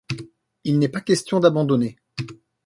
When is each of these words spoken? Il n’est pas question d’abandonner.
Il 0.63 0.79
n’est 0.79 0.89
pas 0.89 1.01
question 1.01 1.39
d’abandonner. 1.39 1.99